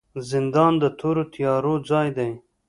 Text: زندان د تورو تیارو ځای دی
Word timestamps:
زندان 0.31 0.73
د 0.81 0.85
تورو 0.99 1.23
تیارو 1.33 1.73
ځای 1.89 2.07
دی 2.17 2.31